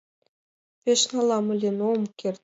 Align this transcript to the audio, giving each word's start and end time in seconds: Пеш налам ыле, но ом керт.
Пеш 0.83 1.01
налам 1.13 1.45
ыле, 1.53 1.69
но 1.77 1.85
ом 1.95 2.03
керт. 2.19 2.39